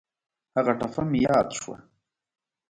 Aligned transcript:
هغه 0.55 0.73
ټپه 0.79 1.01
مې 1.09 1.19
یاد 1.27 1.47
شوه. 1.59 1.77